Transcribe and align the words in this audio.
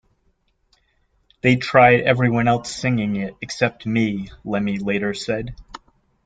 "They 1.43 1.57
tried 1.57 1.99
everyone 2.01 2.47
else 2.47 2.73
singing 2.75 3.17
it 3.17 3.35
except 3.39 3.85
me", 3.85 4.31
Lemmy 4.43 4.79
later 4.79 5.13
said. 5.13 5.55